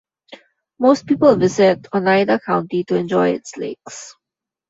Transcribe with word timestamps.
Most 0.79 1.05
people 1.05 1.35
visit 1.35 1.85
Oneida 1.93 2.39
County 2.39 2.83
to 2.85 2.95
enjoy 2.95 3.33
its 3.33 3.55
lakes. 3.55 4.15